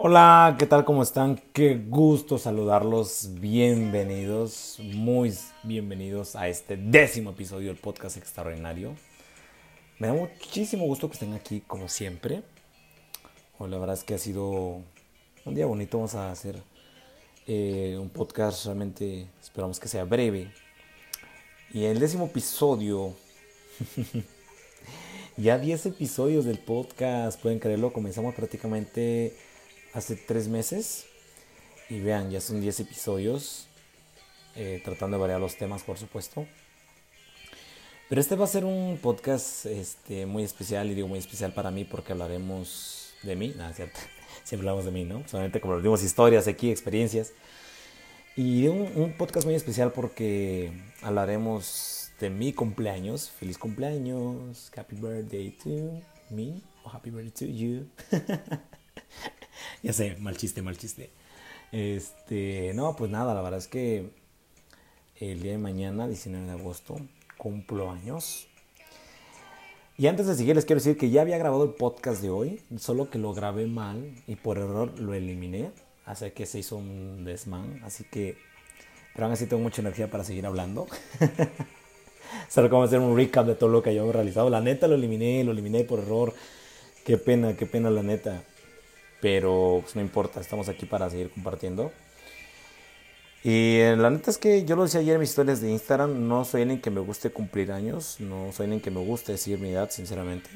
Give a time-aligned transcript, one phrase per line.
[0.00, 0.84] Hola, ¿qué tal?
[0.84, 1.42] ¿Cómo están?
[1.52, 3.30] Qué gusto saludarlos.
[3.40, 8.94] Bienvenidos, muy bienvenidos a este décimo episodio del podcast extraordinario.
[9.98, 12.44] Me da muchísimo gusto que estén aquí, como siempre.
[13.58, 14.82] Hoy la verdad es que ha sido
[15.44, 15.98] un día bonito.
[15.98, 16.62] Vamos a hacer
[17.48, 20.52] eh, un podcast realmente, esperamos que sea breve.
[21.74, 23.14] Y el décimo episodio,
[25.36, 29.47] ya 10 episodios del podcast, pueden creerlo, comenzamos prácticamente
[29.98, 31.06] hace tres meses.
[31.90, 33.66] Y vean, ya son 10 episodios.
[34.56, 36.46] Eh, tratando de variar los temas, por supuesto.
[38.08, 41.70] Pero este va a ser un podcast este, muy especial, y digo muy especial para
[41.70, 43.52] mí porque hablaremos de mí.
[43.56, 44.00] Nada, cierto.
[44.44, 45.26] Siempre hablamos de mí, ¿no?
[45.28, 47.32] Solamente como dimos historias aquí, experiencias.
[48.36, 53.30] Y un, un podcast muy especial porque hablaremos de mi cumpleaños.
[53.30, 54.70] Feliz cumpleaños.
[54.76, 56.62] Happy birthday to me.
[56.84, 57.86] O happy birthday to you.
[59.82, 61.10] ya sé, mal chiste, mal chiste.
[61.72, 64.10] Este, no, pues nada, la verdad es que
[65.20, 66.96] el día de mañana, 19 de agosto,
[67.36, 68.46] cumplo años.
[69.96, 72.60] Y antes de seguir, les quiero decir que ya había grabado el podcast de hoy,
[72.78, 75.72] solo que lo grabé mal y por error lo eliminé.
[76.06, 77.80] Así que se hizo un desmán.
[77.84, 78.38] Así que,
[79.12, 80.86] pero aún así tengo mucha energía para seguir hablando.
[82.48, 84.48] Solo como hacer un recap de todo lo que yo he realizado.
[84.50, 86.32] La neta lo eliminé, lo eliminé por error.
[87.04, 88.42] Qué pena, qué pena la neta.
[89.20, 91.92] Pero pues, no importa, estamos aquí para seguir compartiendo.
[93.44, 96.28] Y eh, la neta es que yo lo decía ayer en mis historias de Instagram,
[96.28, 99.58] no soy alguien que me guste cumplir años, no soy alguien que me guste decir
[99.58, 100.50] mi edad, sinceramente.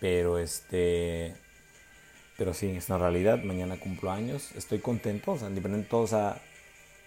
[0.00, 1.34] Pero este,
[2.36, 5.88] pero sí, es una realidad, mañana cumplo años, estoy contento, o sea, independiente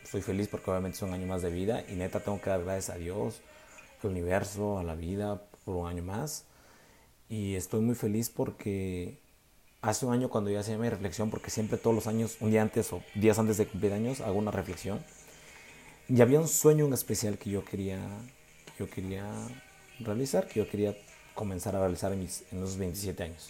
[0.03, 2.63] estoy feliz porque obviamente es un año más de vida y neta tengo que dar
[2.63, 3.41] gracias a Dios,
[4.03, 6.45] al universo, a la vida por un año más.
[7.29, 9.19] Y estoy muy feliz porque
[9.81, 12.61] hace un año cuando yo hacía mi reflexión, porque siempre todos los años, un día
[12.61, 15.03] antes o días antes de cumplir años, hago una reflexión.
[16.07, 17.99] Y había un sueño en especial que yo quería,
[18.65, 19.25] que yo quería
[19.99, 20.95] realizar, que yo quería
[21.35, 23.49] comenzar a realizar en, mis, en los 27 años.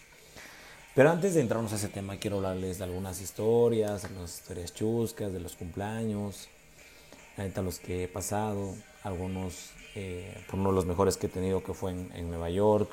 [0.94, 5.32] Pero antes de entrarnos a ese tema, quiero hablarles de algunas historias, algunas historias chuscas,
[5.32, 6.50] de los cumpleaños,
[7.38, 11.64] ahorita los que he pasado, algunos, eh, por uno de los mejores que he tenido
[11.64, 12.92] que fue en, en Nueva York,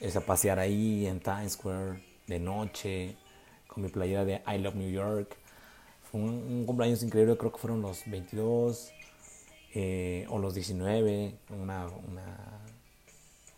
[0.00, 3.16] es a pasear ahí en Times Square de noche,
[3.66, 5.36] con mi playera de I Love New York.
[6.10, 8.92] Fue un, cumpleaños increíble, creo que fueron los 22
[9.74, 11.86] eh, o los 19, una,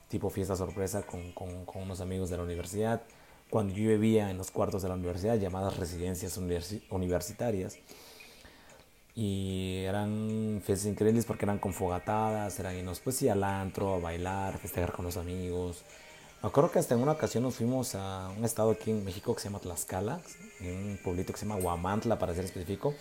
[0.09, 1.33] tipo fiesta sorpresa con,
[1.75, 3.03] unos amigos de la universidad
[3.51, 6.39] cuando yo vivía en los cuartos de la universidad, llamadas residencias
[6.89, 7.79] universitarias.
[9.15, 13.99] Y eran fiestas increíbles porque eran con fogatadas, eran irnos pues sí al antro, a
[13.99, 15.85] bailar, festejar con los amigos.
[16.43, 19.35] Me acuerdo que hasta en una ocasión nos fuimos a un estado aquí en México
[19.35, 20.23] que se llama Tlaxcala,
[20.61, 22.95] en un pueblito que se llama Huamantla para ser específico.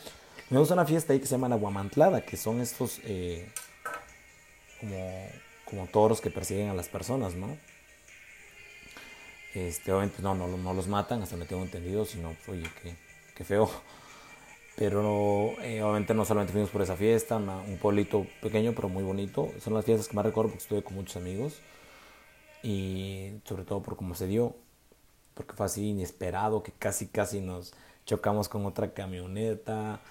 [0.49, 3.49] Me gusta una fiesta ahí que se llama la Guamantlada, que son estos eh,
[4.81, 5.27] como,
[5.63, 7.57] como toros que persiguen a las personas, ¿no?
[9.53, 12.93] Este, obviamente no, no, no los matan, hasta me tengo entendido, sino, oye, qué,
[13.35, 13.69] qué feo.
[14.75, 19.03] Pero eh, obviamente no solamente fuimos por esa fiesta, una, un pueblito pequeño pero muy
[19.03, 19.49] bonito.
[19.63, 21.61] Son las fiestas que más recuerdo porque estuve con muchos amigos.
[22.63, 24.55] Y sobre todo por cómo se dio,
[25.33, 27.73] porque fue así inesperado, que casi casi nos
[28.05, 30.01] chocamos con otra camioneta.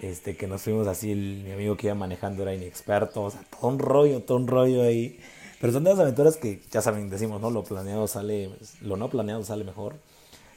[0.00, 3.44] Este, que nos fuimos así, el, mi amigo que iba manejando era inexperto, o sea,
[3.48, 5.20] todo un rollo, todo un rollo ahí.
[5.60, 7.50] Pero son de las aventuras que ya saben, decimos, ¿no?
[7.50, 8.50] Lo planeado sale,
[8.80, 9.96] lo no planeado sale mejor.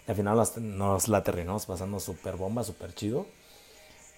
[0.07, 3.25] Y al final nos la terminamos pasando súper bomba, súper chido.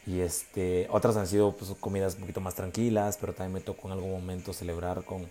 [0.08, 3.88] Y este, otras han sido pues, comidas un poquito más tranquilas, pero también me tocó
[3.90, 5.30] en algún momento celebrar con,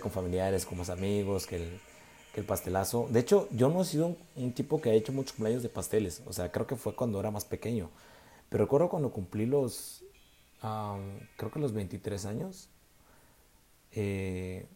[0.00, 1.80] con familiares, con más amigos, que el,
[2.34, 3.08] que el pastelazo.
[3.10, 6.22] De hecho, yo no he sido un, tipo que ha hecho muchos cumpleaños de pasteles.
[6.26, 7.90] O sea, creo que fue cuando era más pequeño.
[8.48, 10.04] Pero recuerdo cuando cumplí los,
[10.60, 12.68] creo que los 23 años,
[13.92, 14.66] eh,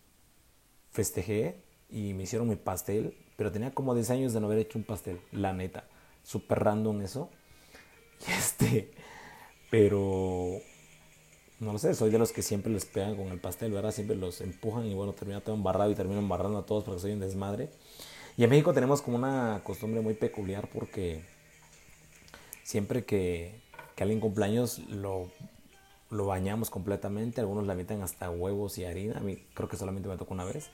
[0.90, 4.78] festejé y me hicieron mi pastel, pero tenía como 10 años de no haber hecho
[4.78, 5.84] un pastel, la neta.
[6.22, 7.30] Súper random eso.
[8.24, 8.92] Y este,
[9.68, 10.60] pero
[11.62, 13.92] no lo sé, soy de los que siempre les pegan con el pastel, ¿verdad?
[13.92, 17.12] Siempre los empujan y bueno, termina todo embarrado y termino embarrando a todos porque soy
[17.12, 17.70] un desmadre.
[18.36, 21.22] Y en México tenemos como una costumbre muy peculiar porque
[22.64, 23.60] siempre que,
[23.98, 25.30] alguien cumpleaños lo,
[26.10, 30.08] lo bañamos completamente, algunos la meten hasta huevos y harina, a mí creo que solamente
[30.08, 30.70] me tocó una vez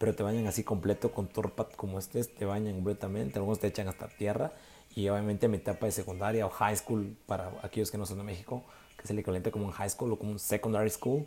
[0.00, 3.86] pero te bañan así completo con torpat como estés, te bañan completamente, algunos te echan
[3.86, 4.50] hasta tierra
[4.96, 8.24] y obviamente mi etapa de secundaria o high school para aquellos que no son de
[8.24, 8.64] México,
[9.00, 11.26] que es el equivalente como un high school o como un secondary school,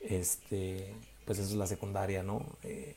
[0.00, 0.94] este,
[1.26, 2.44] pues eso es la secundaria, ¿no?
[2.64, 2.96] Eh,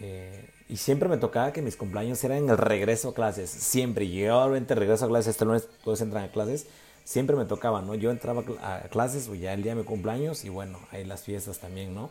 [0.00, 3.50] Eh, y siempre me tocaba que mis cumpleaños eran el regreso a clases.
[3.50, 4.08] Siempre.
[4.10, 6.66] Yo obviamente regreso a clases, este lunes todos entran a clases.
[7.04, 7.94] Siempre me tocaba, ¿no?
[7.94, 11.22] Yo entraba a clases o ya el día de mi cumpleaños y bueno, ahí las
[11.22, 12.10] fiestas también, ¿no?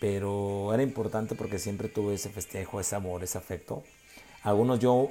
[0.00, 3.82] Pero era importante porque siempre tuve ese festejo, ese amor, ese afecto.
[4.42, 5.10] Algunos yo,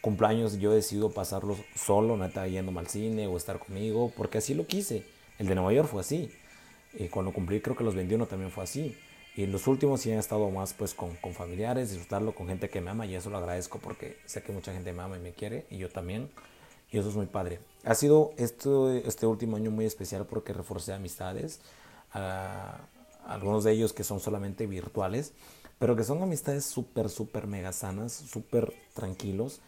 [0.00, 4.38] cumpleaños, yo he decidido pasarlos solo, no estaba yendo al cine o estar conmigo, porque
[4.38, 5.04] así lo quise.
[5.38, 6.30] El de Nueva York fue así.
[6.94, 8.96] Y cuando cumplí, creo que los 21 también fue así.
[9.36, 12.80] Y los últimos sí he estado más pues con, con, familiares, disfrutarlo con gente que
[12.80, 15.32] me ama y eso lo agradezco porque sé que mucha gente me ama y me
[15.32, 16.30] quiere y yo también.
[16.90, 17.60] Y eso es muy padre.
[17.84, 21.60] Ha sido esto, este último año muy especial porque reforcé amistades.
[23.24, 25.32] algunos de ellos que son solamente virtuales,
[25.78, 29.60] pero que son amistades súper, súper mega sanas, súper tranquilos.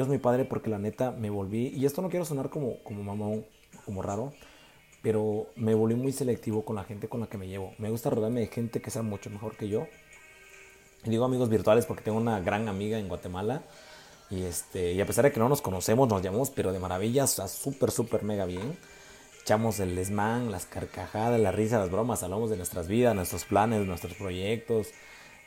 [0.00, 3.02] Es muy padre porque la neta me volví, y esto no quiero sonar como, como
[3.02, 3.44] mamón,
[3.84, 4.32] como raro,
[5.02, 7.74] pero me volví muy selectivo con la gente con la que me llevo.
[7.78, 9.86] Me gusta rodearme de gente que sea mucho mejor que yo.
[11.04, 13.62] Y digo amigos virtuales porque tengo una gran amiga en Guatemala.
[14.30, 17.24] Y, este, y a pesar de que no nos conocemos, nos llamamos, pero de maravilla,
[17.24, 18.78] o sea, súper, súper mega bien.
[19.42, 23.84] Echamos el desmán, las carcajadas, la risa, las bromas, hablamos de nuestras vidas, nuestros planes,
[23.84, 24.88] nuestros proyectos.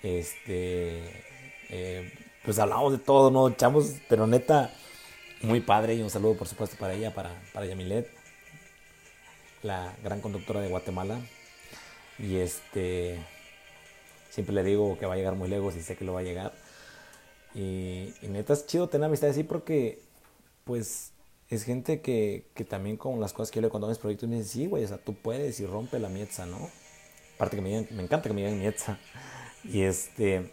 [0.04, 1.02] Este,
[1.70, 2.12] eh,
[2.46, 3.50] pues hablamos de todo, ¿no?
[3.50, 4.72] Echamos, pero neta,
[5.42, 5.96] muy padre.
[5.96, 8.08] Y un saludo, por supuesto, para ella, para, para Yamilet
[9.64, 11.20] la gran conductora de Guatemala.
[12.20, 13.20] Y este,
[14.30, 16.24] siempre le digo que va a llegar muy lejos y sé que lo va a
[16.24, 16.54] llegar.
[17.54, 20.00] Y, neta es chido tener amistades así porque,
[20.64, 21.12] pues,
[21.50, 24.30] es gente que, que, también con las cosas que yo le cuento a mis proyectos
[24.30, 26.70] me dice, sí, güey, o sea, tú puedes y rompe la mietza, ¿no?
[27.36, 28.98] Aparte que me, me encanta que me digan mietza.
[29.64, 30.52] Y este,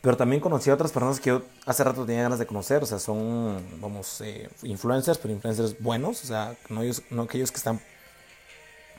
[0.00, 2.86] pero también conocí a otras personas que yo hace rato tenía ganas de conocer, o
[2.86, 7.56] sea, son, vamos, eh, influencers, pero influencers buenos, o sea, no, ellos, no aquellos que
[7.56, 7.80] están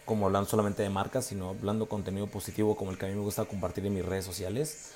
[0.03, 3.21] como hablando solamente de marcas, sino hablando contenido positivo como el que a mí me
[3.21, 4.91] gusta compartir en mis redes sociales,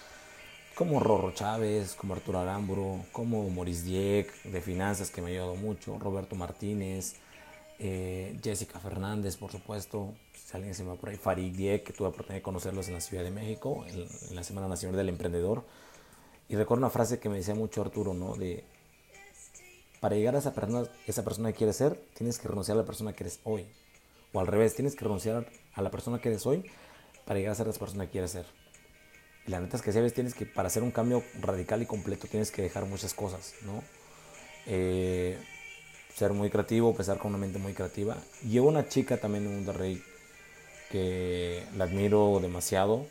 [0.76, 5.56] como Rorro Chávez, como Arturo Aramburo, como Maurice Dieck de finanzas que me ha ayudado
[5.56, 7.16] mucho, Roberto Martínez,
[7.80, 11.94] eh, Jessica Fernández, por supuesto, si alguien se me va por ahí, Farid Dieck, que
[11.94, 15.10] tuve la oportunidad de conocerlos en la Ciudad de México, en la Semana Nacional del
[15.10, 15.64] Emprendedor
[16.50, 18.36] y recuerdo una frase que me decía mucho Arturo, ¿no?
[18.36, 18.64] De,
[20.00, 22.86] para llegar a esa persona, esa persona que quieres ser, tienes que renunciar a la
[22.86, 23.66] persona que eres hoy.
[24.34, 26.70] O al revés, tienes que renunciar a la persona que eres hoy
[27.26, 28.46] para llegar a ser la persona que quieres ser.
[29.48, 31.86] Y la neta es que si veces tienes que, para hacer un cambio radical y
[31.86, 33.84] completo, tienes que dejar muchas cosas, ¿no?
[34.66, 35.38] Eh,
[36.16, 38.18] ser muy creativo, pesar con una mente muy creativa.
[38.44, 40.04] Llevo una chica también en Monterrey
[40.92, 43.08] que la admiro demasiado,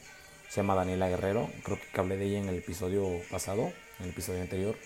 [0.52, 4.10] se llama Daniela Guerrero, creo que hablé de ella en el episodio pasado, en el
[4.10, 4.76] episodio anterior,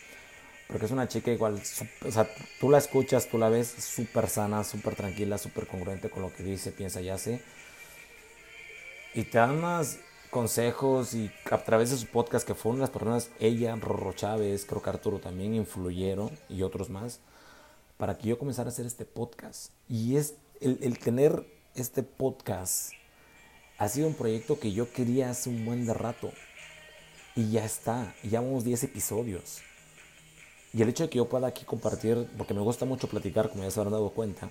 [0.68, 1.60] porque es una chica igual,
[2.06, 2.30] o sea,
[2.60, 6.44] tú la escuchas, tú la ves súper sana, súper tranquila, súper congruente con lo que
[6.44, 7.42] dice, piensa y hace,
[9.12, 9.98] y te dan más
[10.30, 14.82] consejos y a través de su podcast que fueron las personas, ella, Rorro Chávez, creo
[14.82, 17.18] que Arturo también influyeron y otros más,
[17.96, 19.72] para que yo comenzara a hacer este podcast.
[19.88, 22.92] Y es el, el tener este podcast
[23.78, 26.32] ha sido un proyecto que yo quería hace un buen de rato.
[27.34, 29.60] Y ya está, ya vamos 10 episodios.
[30.72, 33.64] Y el hecho de que yo pueda aquí compartir, porque me gusta mucho platicar, como
[33.64, 34.48] ya se habrán dado cuenta,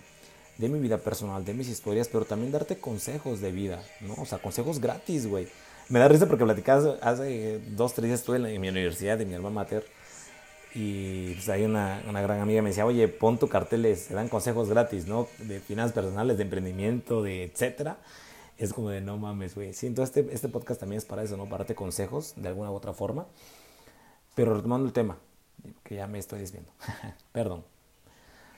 [0.57, 4.13] de mi vida personal, de mis historias, pero también darte consejos de vida, ¿no?
[4.13, 5.47] O sea, consejos gratis, güey.
[5.89, 9.33] Me da risa porque platicaba hace dos, tres días estuve en, mi universidad, de mi
[9.33, 9.85] alma mater,
[10.73, 14.27] y pues hay una, una, gran amiga me decía, oye, pon tu carteles, te dan
[14.27, 15.27] consejos gratis, ¿no?
[15.39, 17.97] De finanzas personales, de emprendimiento, de etcétera
[18.57, 19.73] es como de no mames, güey.
[19.73, 21.45] Sí, entonces este, este podcast también es para eso, ¿no?
[21.45, 23.27] Para darte consejos de alguna u otra forma.
[24.33, 25.17] Pero retomando el tema,
[25.83, 26.71] que ya me estoy desviando.
[27.31, 27.63] Perdón.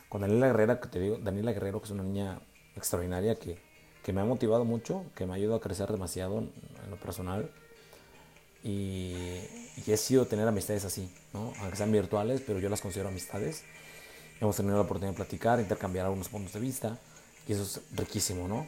[0.10, 2.39] Con Daniela Guerrero, que te digo, Daniela Guerrero, que es una niña
[2.75, 3.60] extraordinaria que,
[4.04, 6.51] que me ha motivado mucho, que me ha ayudado a crecer demasiado en,
[6.89, 7.51] lo personal.
[8.63, 9.16] Y,
[9.77, 11.54] y, he sido tener amistades así, ¿no?
[11.60, 13.63] Aunque sean virtuales, pero yo las considero amistades.
[14.39, 16.98] Hemos tenido la oportunidad de platicar, intercambiar algunos puntos de vista.
[17.48, 18.68] Y eso es riquísimo, ¿no?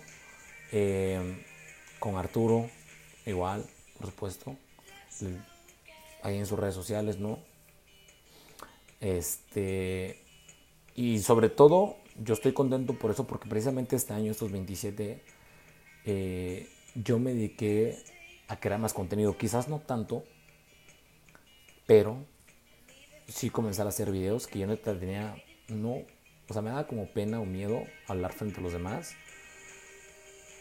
[0.72, 1.46] Eh,
[2.00, 2.70] con Arturo,
[3.26, 3.66] igual,
[3.98, 4.56] por supuesto.
[6.24, 7.40] Ahí en sus redes sociales, ¿no?
[9.00, 10.22] Este.
[10.96, 15.22] Y sobre todo, yo estoy contento por eso, porque precisamente este año, estos 27,
[16.06, 17.98] eh, yo me dediqué
[18.48, 19.38] a crear más contenido.
[19.38, 20.24] Quizás no tanto,
[21.86, 22.26] pero
[23.28, 25.36] sí comenzar a hacer videos que yo no tenía,
[25.68, 26.02] no,
[26.48, 29.16] o sea, me daba como pena o miedo hablar frente a los demás.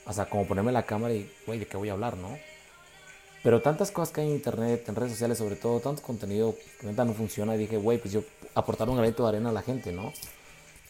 [0.09, 2.38] O sea, como ponerme la cámara y, güey, ¿de qué voy a hablar, no?
[3.43, 6.87] Pero tantas cosas que hay en internet, en redes sociales sobre todo, tanto contenido que
[6.87, 7.55] neta no funciona.
[7.55, 8.23] Y dije, güey, pues yo
[8.55, 10.12] aportar un granito de arena a la gente, ¿no?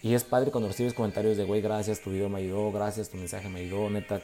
[0.02, 3.16] Y es padre cuando recibes comentarios de, güey, gracias, tu video me ayudó, gracias, tu
[3.16, 4.22] mensaje me ayudó, neta,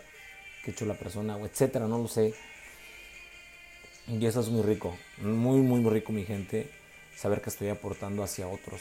[0.64, 2.32] qué la persona, o etcétera, no lo sé.
[4.06, 6.70] Y eso es muy rico, muy, muy, muy rico, mi gente,
[7.16, 8.80] saber que estoy aportando hacia otros.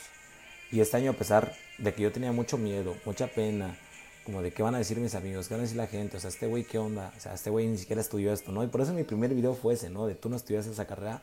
[0.71, 3.77] Y este año, a pesar de que yo tenía mucho miedo, mucha pena,
[4.25, 6.19] como de qué van a decir mis amigos, qué van a decir la gente, o
[6.19, 7.13] sea, este güey, ¿qué onda?
[7.15, 8.63] O sea, este güey ni siquiera estudió esto, ¿no?
[8.63, 10.07] Y por eso mi primer video fue ese, ¿no?
[10.07, 11.21] De tú no estudias esa carrera,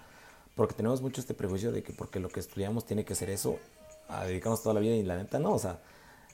[0.55, 3.59] porque tenemos mucho este prejuicio de que porque lo que estudiamos tiene que ser eso,
[4.09, 5.81] a dedicarnos toda la vida, y la neta no, o sea,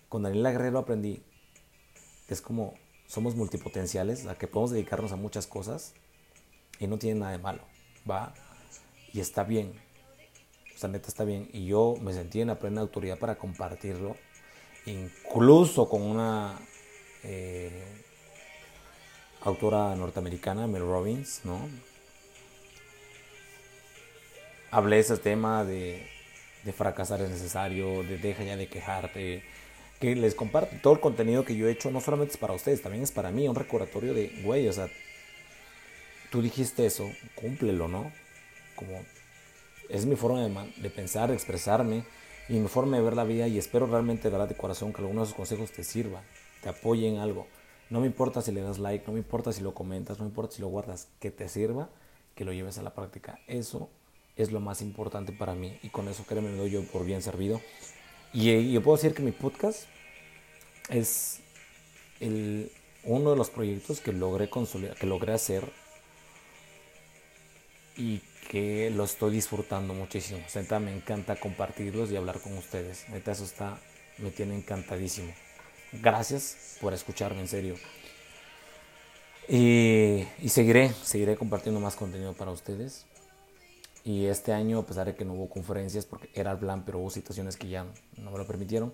[0.08, 1.22] con Daniela Guerrero aprendí
[2.26, 2.74] que es como
[3.06, 5.94] somos multipotenciales, a que podemos dedicarnos a muchas cosas
[6.78, 7.62] y no tiene nada de malo,
[8.08, 8.34] ¿va?
[9.12, 9.72] Y está bien,
[10.74, 11.48] o sea, neta está bien.
[11.52, 14.16] Y yo me sentí en la plena autoridad para compartirlo,
[14.86, 16.58] incluso con una
[17.22, 17.82] eh,
[19.42, 21.68] autora norteamericana, Mel Robbins, ¿no?
[24.70, 26.06] Hablé ese tema de,
[26.64, 29.42] de fracasar es necesario, de deja ya de quejarte,
[30.00, 32.82] que les comparto todo el contenido que yo he hecho, no solamente es para ustedes,
[32.82, 34.88] también es para mí, un recordatorio de, güey, o sea,
[36.30, 38.12] tú dijiste eso, cúmplelo, ¿no?
[38.74, 39.04] Como
[39.88, 42.04] es mi forma de, pensar, de expresarme
[42.48, 45.22] y mi forma de ver la vida y espero realmente, verdad, de corazón, que algunos
[45.22, 46.22] de esos consejos te sirvan,
[46.62, 47.46] te apoyen en algo.
[47.90, 50.30] No me importa si le das like, no me importa si lo comentas, no me
[50.30, 51.88] importa si lo guardas, que te sirva,
[52.34, 53.38] que lo lleves a la práctica.
[53.46, 53.90] Eso
[54.36, 57.22] es lo más importante para mí y con eso créeme me doy yo por bien
[57.22, 57.60] servido.
[58.32, 59.84] Y yo puedo decir que mi podcast
[60.88, 61.40] es
[62.20, 62.70] el,
[63.04, 65.64] uno de los proyectos que logré consolidar, que logré hacer
[67.96, 70.40] y que lo estoy disfrutando muchísimo.
[70.54, 73.08] Neta, me encanta compartirlos y hablar con ustedes.
[73.08, 73.78] Neta, eso está,
[74.18, 75.32] me tiene encantadísimo.
[75.92, 77.74] Gracias por escucharme, en serio.
[79.48, 83.06] Y, y, seguiré, seguiré compartiendo más contenido para ustedes.
[84.04, 86.98] Y este año, a pesar de que no hubo conferencias, porque era el plan, pero
[86.98, 87.86] hubo situaciones que ya
[88.16, 88.92] no me lo permitieron.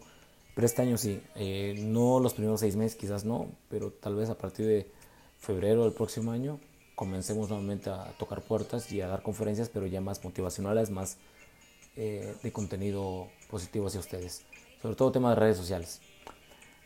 [0.54, 4.28] Pero este año sí, eh, no los primeros seis meses, quizás no, pero tal vez
[4.28, 4.90] a partir de
[5.38, 6.61] febrero del próximo año
[7.02, 11.16] comencemos nuevamente a tocar puertas y a dar conferencias, pero ya más motivacionales, más
[11.97, 14.42] eh, de contenido positivo hacia ustedes.
[14.80, 16.00] Sobre todo tema de redes sociales.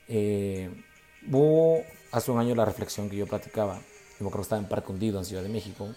[0.09, 0.71] Eh,
[1.31, 1.83] hubo
[2.13, 4.91] hace un año la reflexión que yo platicaba, yo me acuerdo que estaba en Parque
[4.91, 5.95] Hundido, en Ciudad de México,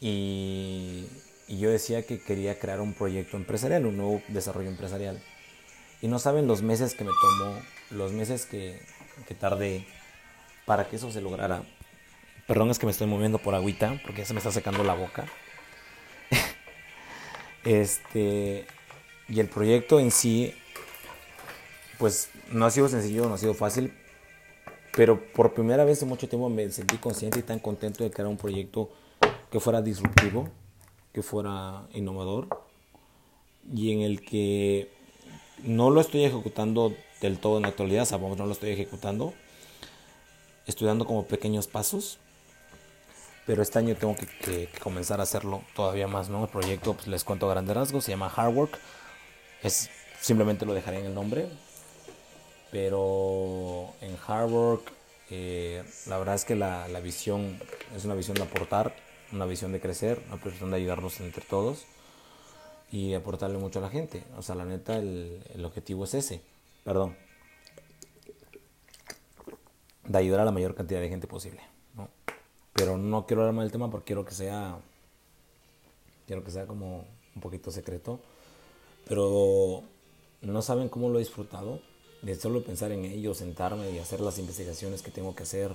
[0.00, 1.06] y,
[1.48, 5.22] y yo decía que quería crear un proyecto empresarial, un nuevo desarrollo empresarial.
[6.00, 8.80] Y no saben los meses que me tomó, los meses que,
[9.26, 9.86] que tardé
[10.64, 11.62] para que eso se lograra
[12.48, 14.94] Perdón, es que me estoy moviendo por agüita porque ya se me está secando la
[14.94, 15.26] boca.
[17.64, 18.66] este.
[19.28, 20.54] Y el proyecto en sí,
[21.98, 23.92] pues no ha sido sencillo, no ha sido fácil.
[24.96, 28.28] Pero por primera vez en mucho tiempo me sentí consciente y tan contento de era
[28.28, 28.90] un proyecto
[29.50, 30.48] que fuera disruptivo,
[31.12, 32.48] que fuera innovador
[33.70, 34.90] y en el que
[35.62, 39.34] no lo estoy ejecutando del todo en la actualidad, sabemos, no lo estoy ejecutando.
[40.66, 42.18] Estoy dando como pequeños pasos
[43.48, 46.44] pero este año tengo que, comenzar a hacerlo todavía más, ¿no?
[46.44, 48.78] El proyecto, pues les cuento a grandes rasgos, se llama Hard Work,
[49.62, 49.88] es,
[50.20, 51.48] simplemente lo dejaré en el nombre,
[52.70, 54.92] pero en Hard Work
[55.30, 57.58] eh, la verdad es que la, la, visión
[57.96, 58.94] es una visión de aportar,
[59.32, 61.86] una visión de crecer, una visión de ayudarnos entre todos
[62.92, 66.42] y aportarle mucho a la gente, o sea, la neta el, el objetivo es ese,
[66.84, 67.16] perdón,
[70.04, 71.77] de ayudar a la mayor cantidad de gente posible.
[72.78, 74.78] Pero no quiero hablar mal del tema porque quiero que sea.
[76.28, 77.04] Quiero que sea como
[77.34, 78.20] un poquito secreto.
[79.08, 79.82] Pero
[80.42, 81.80] no saben cómo lo he disfrutado.
[82.22, 85.74] De solo pensar en ello, sentarme y hacer las investigaciones que tengo que hacer.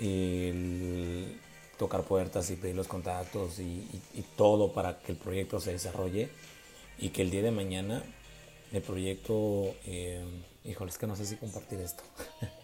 [0.00, 1.36] Y
[1.78, 3.86] tocar puertas y pedir los contactos y,
[4.36, 6.28] todo para que el proyecto se desarrolle.
[6.98, 8.02] Y que el día de mañana
[8.72, 9.76] el proyecto.
[9.86, 10.24] Eh,
[10.64, 12.02] híjole, es que no sé si compartir esto.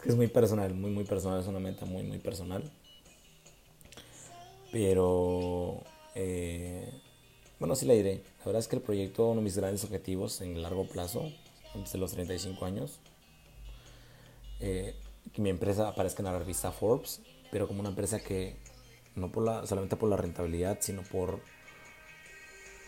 [0.00, 2.62] Es que es muy personal, muy, muy personal, es una meta muy, muy personal.
[4.72, 5.82] Pero,
[6.14, 6.90] eh,
[7.58, 8.22] bueno, sí la diré.
[8.38, 11.30] La verdad es que el proyecto, uno de mis grandes objetivos en largo plazo,
[11.74, 12.98] antes de los 35 años,
[14.60, 14.96] eh,
[15.34, 18.56] que mi empresa aparezca en la revista Forbes, pero como una empresa que
[19.16, 21.40] no por la, solamente por la rentabilidad, sino por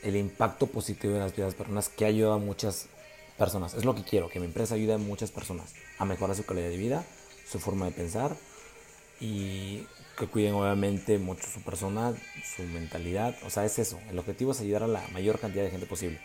[0.03, 2.89] el impacto positivo de las vidas de personas que ayuda a muchas
[3.39, 3.75] personas.
[3.75, 6.69] Es lo que quiero, que mi empresa ayude a muchas personas a mejorar su calidad
[6.69, 7.05] de vida,
[7.49, 8.37] su forma de pensar
[9.21, 9.87] y
[10.19, 12.13] que cuiden obviamente mucho su persona,
[12.57, 13.37] su mentalidad.
[13.47, 13.99] O sea, es eso.
[14.11, 16.21] El objetivo es ayudar a la mayor cantidad de gente posible.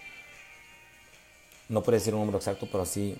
[1.69, 3.17] No puede decir un número exacto, pero sí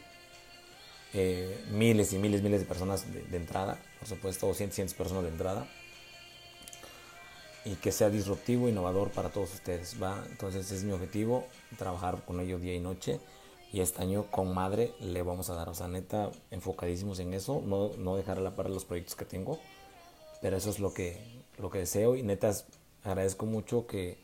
[1.13, 5.24] eh, miles y miles, miles de personas de, entrada, por supuesto, o cientos, cientos personas
[5.24, 5.67] de entrada.
[7.65, 10.01] Y que sea disruptivo, innovador para todos ustedes.
[10.01, 10.24] ¿va?
[10.29, 13.20] Entonces es mi objetivo, trabajar con ellos día y noche
[13.71, 17.62] y este año con madre le vamos a dar, o sea, neta, enfocadísimos en eso,
[17.65, 19.59] no, no dejar a la par los proyectos que tengo
[20.41, 21.19] Pero eso es lo que,
[21.57, 22.65] lo que deseo y netas
[23.03, 24.17] agradezco mucho que,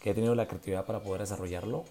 [0.00, 1.84] que he tenido la creatividad para poder desarrollarlo.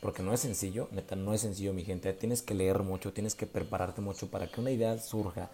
[0.00, 2.12] Porque no es sencillo, neta, no es sencillo, mi gente.
[2.12, 5.48] Tienes que leer mucho, tienes que prepararte mucho para que una idea surja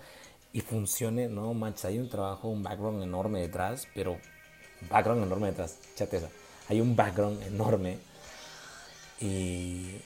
[0.54, 1.28] y funcione.
[1.28, 4.16] No manches, hay un trabajo, un background enorme detrás, pero
[4.88, 6.30] background enorme detrás, chateza.
[6.68, 7.98] Hay un background enorme
[9.20, 9.96] y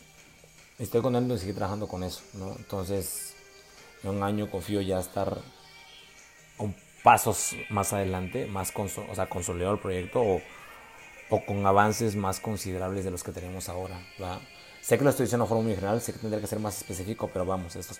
[0.85, 2.55] estoy contento de seguir trabajando con eso, ¿no?
[2.57, 3.35] Entonces,
[4.03, 5.39] en un año confío ya estar
[6.59, 10.41] un pasos más adelante, más o sea, consolidado el proyecto o,
[11.31, 14.01] o, con avances más considerables de los que tenemos ahora.
[14.81, 16.77] Sé que lo estoy diciendo de forma muy general, sé que tendría que ser más
[16.77, 17.95] específico, pero vamos, esto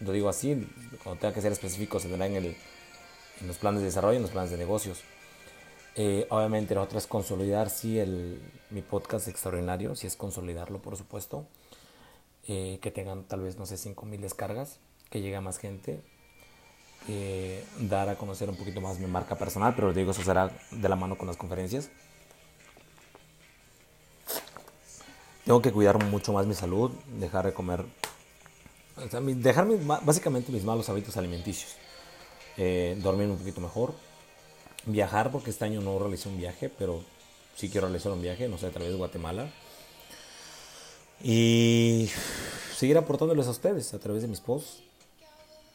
[0.00, 0.66] lo digo así,
[1.02, 2.56] cuando tenga que ser específico se tendrá en, el,
[3.40, 5.02] en los planes de desarrollo, en los planes de negocios.
[5.96, 10.96] Eh, obviamente la otra es consolidar, sí, el, mi podcast extraordinario, si es consolidarlo, por
[10.96, 11.46] supuesto.
[12.46, 14.78] Eh, que tengan tal vez, no sé, 5.000 descargas,
[15.10, 16.02] que llegue a más gente.
[17.08, 20.88] Eh, dar a conocer un poquito más mi marca personal, pero digo, eso será de
[20.88, 21.90] la mano con las conferencias.
[25.44, 27.84] Tengo que cuidar mucho más mi salud, dejar de comer,
[29.36, 29.66] dejar
[30.02, 31.76] básicamente mis malos hábitos alimenticios,
[33.02, 33.94] dormir un poquito mejor,
[34.86, 37.04] viajar, porque este año no realicé un viaje, pero
[37.56, 39.50] sí quiero realizar un viaje, no sé, través de Guatemala.
[41.22, 42.08] Y
[42.76, 44.82] seguir aportándoles a ustedes a través de mis posts.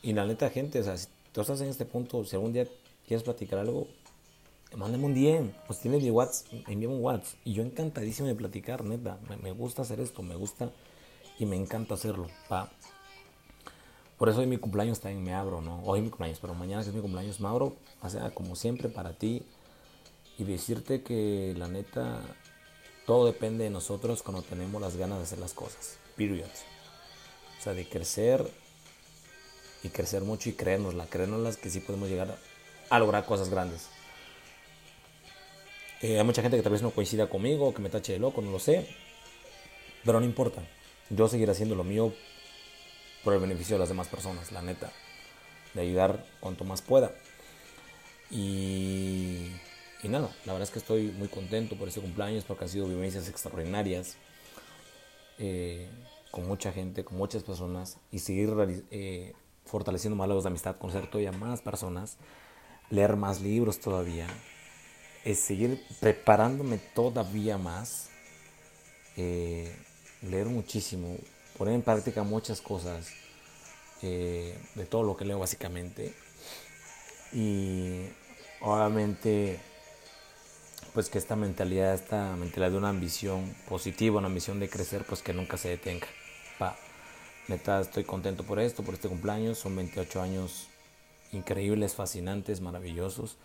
[0.02, 2.68] Y la neta, gente, o sea, si tú estás en este punto, si algún día
[3.08, 3.88] quieres platicar algo,
[4.76, 5.52] mándame un DM.
[5.68, 7.40] Pues tienes mi WhatsApp, envíame un WhatsApp.
[7.44, 9.18] Y yo encantadísimo de platicar, neta.
[9.28, 10.72] Me, me, gusta hacer esto, me gusta
[11.38, 12.28] y me encanta hacerlo.
[12.48, 12.72] Pa.
[14.18, 15.82] Por eso hoy mi cumpleaños también me abro, ¿no?
[15.86, 18.90] Hoy mi cumpleaños, pero mañana que es mi cumpleaños me abro, o sea, como siempre
[18.90, 19.44] para ti.
[20.38, 22.22] Y decirte que la neta,
[23.10, 25.98] todo depende de nosotros cuando tenemos las ganas de hacer las cosas.
[26.16, 26.46] Period.
[27.60, 28.48] O sea, de crecer
[29.82, 32.38] y crecer mucho y creérnosla, creérnoslas que sí podemos llegar
[32.88, 33.88] a lograr cosas grandes.
[36.04, 38.44] Eh, hay mucha gente que tal vez no coincida conmigo, que me tache de loco,
[38.44, 38.88] no lo sé.
[40.06, 40.62] Pero no importa.
[41.10, 42.14] Yo seguiré haciendo lo mío
[43.24, 44.94] por el beneficio de las demás personas, la neta.
[45.74, 47.12] De ayudar cuanto más pueda.
[48.30, 49.48] Y,
[50.04, 52.88] y nada, la verdad es que estoy muy contento por este cumpleaños porque han sido
[52.88, 54.18] vivencias extraordinarias.
[55.38, 55.88] Eh,
[56.32, 57.98] con mucha gente, con muchas personas.
[58.12, 58.54] Y seguir
[58.92, 59.34] eh,
[59.66, 62.18] fortaleciendo más lazos de amistad, conocer todavía más personas.
[62.90, 64.28] Leer más libros todavía.
[65.26, 68.10] Es seguir preparándome todavía más.
[69.18, 69.76] Eh,
[70.22, 71.18] leer muchísimo
[71.58, 73.10] poner en práctica muchas cosas
[74.02, 76.14] eh, de todo lo que leo básicamente.
[77.34, 78.06] Y
[78.62, 79.60] obviamente
[81.00, 85.22] pues que esta mentalidad, esta mentalidad de una ambición positiva, una ambición de crecer, pues
[85.22, 86.08] que nunca se detenga.
[86.58, 86.76] Pa,
[87.48, 89.58] neta, estoy contento por esto, por este cumpleaños.
[89.58, 90.68] Son 28 años
[91.32, 93.38] increíbles, fascinantes, maravillosos.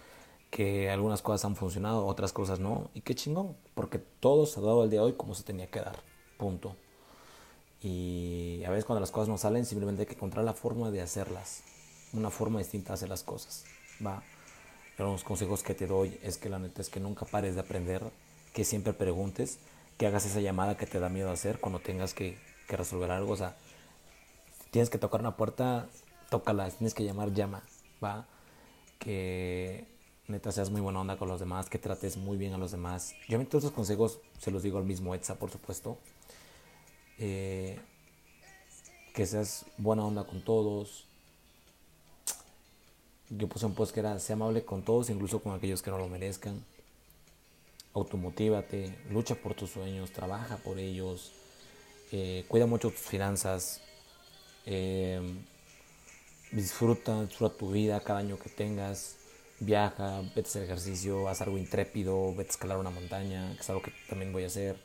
[0.50, 2.90] Que algunas cosas han funcionado, otras cosas no.
[2.92, 5.70] Y qué chingón, porque todo se ha dado el día de hoy como se tenía
[5.70, 6.02] que dar.
[6.36, 6.74] Punto.
[7.80, 11.02] Y a veces cuando las cosas no salen, simplemente hay que encontrar la forma de
[11.02, 11.62] hacerlas.
[12.14, 13.64] Una forma distinta de hacer las cosas.
[14.04, 14.24] Va.
[14.96, 17.61] Pero los consejos que te doy es que la neta es que nunca pares de
[17.61, 18.02] aprender,
[18.52, 19.59] que siempre preguntes,
[19.98, 23.33] que hagas esa llamada que te da miedo hacer cuando tengas que, que resolver algo.
[23.33, 23.57] O sea,
[24.70, 25.88] tienes que tocar una puerta,
[26.30, 26.68] tócala.
[26.70, 27.62] Tienes que llamar, llama.
[28.02, 28.26] Va.
[28.98, 29.87] Que
[30.26, 33.14] neta seas muy buena onda con los demás, que trates muy bien a los demás.
[33.28, 35.98] Yo todos esos consejos se los digo al mismo Etsa, por supuesto.
[37.18, 37.78] Eh,
[39.14, 41.07] que seas buena onda con todos.
[43.30, 45.98] Yo puse un post que era, sea amable con todos, incluso con aquellos que no
[45.98, 46.62] lo merezcan.
[47.94, 51.32] Automotívate, lucha por tus sueños, trabaja por ellos,
[52.12, 53.80] eh, cuida mucho tus finanzas,
[54.66, 55.20] eh,
[56.50, 59.16] disfruta, disfruta tu vida cada año que tengas,
[59.60, 63.70] viaja, vete a hacer ejercicio, haz algo intrépido, vete a escalar una montaña, que es
[63.70, 64.76] algo que también voy a hacer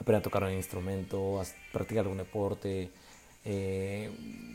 [0.00, 2.90] aprende a tocar un instrumento, practicar algún deporte,
[3.44, 4.10] eh,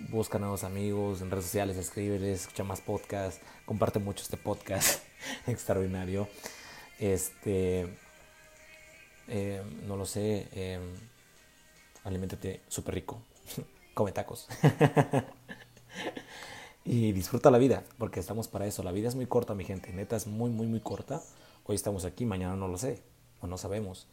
[0.09, 5.03] busca nuevos amigos en redes sociales, escríbeles, escucha más podcasts, comparte mucho este podcast
[5.47, 6.27] extraordinario.
[6.99, 7.87] Este,
[9.27, 10.79] eh, no lo sé, eh,
[12.03, 13.21] aliméntate súper rico,
[13.93, 14.47] come tacos.
[16.85, 18.83] y disfruta la vida, porque estamos para eso.
[18.83, 21.21] La vida es muy corta, mi gente, neta es muy, muy, muy corta.
[21.65, 23.01] Hoy estamos aquí, mañana no lo sé,
[23.41, 24.07] o no sabemos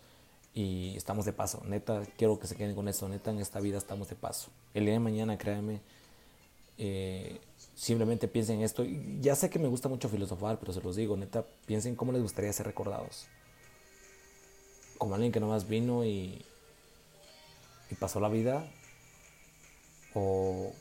[0.55, 1.63] y estamos de paso.
[1.65, 3.09] Neta, quiero que se queden con eso.
[3.09, 4.51] Neta, en esta vida estamos de paso.
[4.75, 5.81] El día de mañana, créanme,
[6.79, 7.41] eh,
[7.75, 8.85] simplemente piensen en esto.
[9.21, 12.23] Ya sé que me gusta mucho filosofar, pero se los digo, neta, piensen cómo les
[12.23, 13.27] gustaría ser recordados.
[14.99, 16.45] Como alguien que nomás vino y,
[17.99, 18.69] pasó la vida.
[20.15, 20.73] O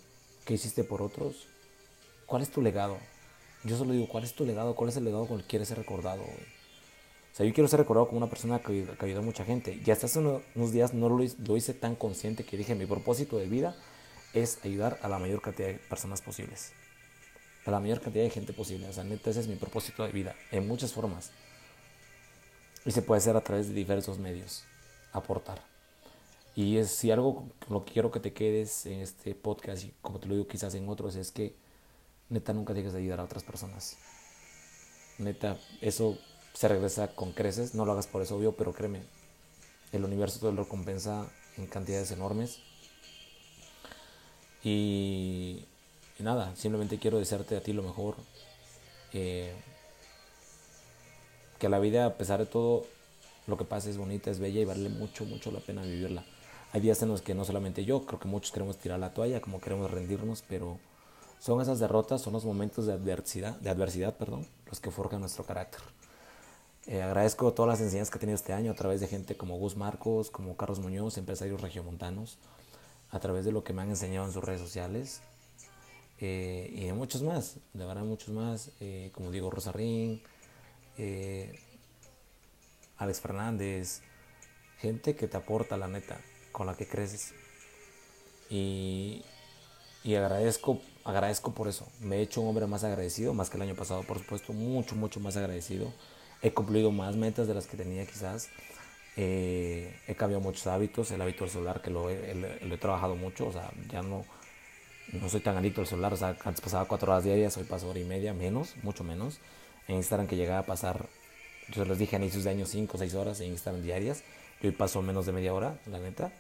[0.46, 1.48] qué hiciste por otros.
[2.26, 2.98] ¿Cuál es tu legado?
[3.66, 4.74] yo solo digo, ¿cuál es tu legado?
[4.74, 6.24] ¿Cuál es el legado con el que quieres ser recordado?
[7.32, 9.82] O sea, yo quiero ser recordado como una persona que, que ayudó a mucha gente.
[9.86, 13.48] Y hasta hace unos días no lo, hice tan consciente que dije, mi propósito de
[13.48, 13.76] vida
[14.34, 16.74] es ayudar a la mayor cantidad de personas posibles.
[17.66, 18.88] A la mayor cantidad de gente posible.
[18.88, 21.32] O sea, neta, ese es mi propósito de vida, en muchas formas.
[22.86, 24.64] Y se puede hacer a través de diversos medios.
[25.14, 25.62] Aportar.
[26.56, 30.20] Y es, si algo lo que quiero que te quedes en este podcast, y como
[30.20, 31.56] te lo digo quizás en otros, es que
[32.30, 33.98] neta nunca dejes de ayudar a otras personas.
[35.18, 36.18] Neta, eso
[36.60, 37.74] se regresa con creces.
[37.74, 39.02] No lo hagas por eso, obvio, pero créeme,
[39.94, 42.60] el universo te lo recompensa en cantidades enormes.
[44.62, 45.64] Y,
[46.20, 48.18] nada, simplemente quiero desearte a ti lo mejor.
[49.14, 49.56] Eh,
[51.60, 52.86] que la vida, a pesar de todo,
[53.48, 56.26] lo que pasa es bonita, es bella y vale mucho, mucho la pena vivirla.
[56.74, 59.40] Hay días en los que no solamente yo, creo que muchos queremos tirar la toalla,
[59.40, 60.78] como queremos rendirnos, pero
[61.40, 65.46] son esas derrotas, son los momentos de adversidad, de adversidad perdón, los que forjan nuestro
[65.46, 65.80] carácter.
[66.92, 69.60] Eh, agradezco todas las enseñanzas que he tenido este año a través de gente como
[69.60, 72.40] Gus Marcos, como Carlos Muñoz, empresarios regiomontanos,
[73.12, 75.22] a través de lo que me han enseñado en sus redes sociales
[76.18, 80.24] eh, y de muchos más, de verdad muchos más, eh, como Diego Rosarín,
[82.98, 84.02] Alex Fernández,
[84.80, 86.20] gente que te aporta la neta,
[86.52, 87.36] con la que creces.
[88.50, 89.24] Y,
[90.04, 91.88] y agradezco, agradezco por eso.
[92.02, 94.96] Me he hecho un hombre más agradecido, más que el año pasado, por supuesto, mucho,
[94.96, 95.94] mucho más agradecido.
[96.42, 98.50] He cumplido más metas de las que tenía quizás.
[99.18, 103.16] Eh, he cambiado muchos hábitos, el hábito del celular que lo he, lo he, trabajado
[103.16, 104.24] mucho, o sea, ya no,
[105.12, 107.90] no soy tan adicto al celular, o sea, antes pasaba cuatro horas diarias, hoy paso
[107.90, 109.40] hora y media, menos, mucho menos.
[109.90, 111.08] En Instagram que llegaba a pasar,
[111.70, 114.24] yo les dije a inicios de año 5 o 6 horas en Instagram diarias,
[114.64, 116.32] hoy paso menos de media hora, la neta,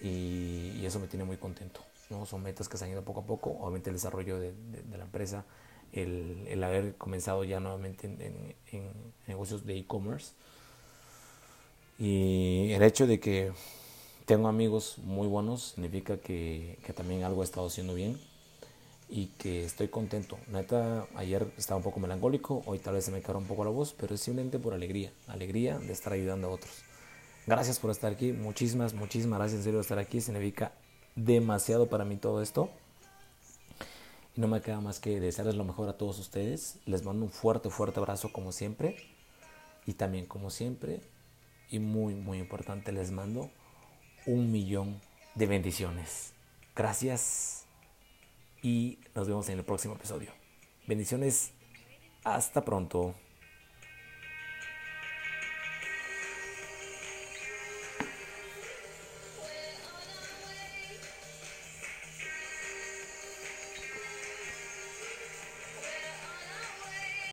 [0.00, 1.84] y, y eso me tiene muy contento.
[2.10, 2.26] ¿no?
[2.26, 5.04] Son metas que se han ido poco a poco, obviamente el desarrollo de, de, la
[5.04, 5.44] empresa,
[5.92, 8.92] el, el, haber comenzado ya nuevamente en, en, en
[9.26, 10.32] negocios de e-commerce
[11.98, 13.52] y el hecho de que
[14.24, 18.18] tengo amigos muy buenos significa que, que, también algo he estado haciendo bien
[19.10, 20.38] y que estoy contento.
[20.46, 23.70] Neta, ayer estaba un poco melancólico, hoy tal vez se me cae un poco la
[23.70, 26.70] voz, pero es simplemente por alegría, alegría de estar ayudando a otros.
[27.46, 30.72] Gracias por estar aquí, muchísimas, muchísimas gracias en serio de estar aquí, significa
[31.16, 32.70] demasiado para mí todo esto.
[34.36, 36.78] Y no me queda más que desearles lo mejor a todos ustedes.
[36.86, 38.96] Les mando un fuerte, fuerte abrazo como siempre.
[39.86, 41.00] Y también como siempre,
[41.70, 43.50] y muy, muy importante, les mando
[44.26, 45.00] un millón
[45.34, 46.32] de bendiciones.
[46.76, 47.64] Gracias
[48.62, 50.30] y nos vemos en el próximo episodio.
[50.86, 51.52] Bendiciones.
[52.24, 53.14] Hasta pronto.